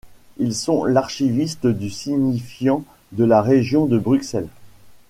[0.39, 4.47] Elles sont l’archiviste du signifiant de la Région de Bruxelles.